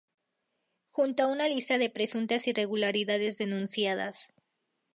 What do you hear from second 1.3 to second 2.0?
lista de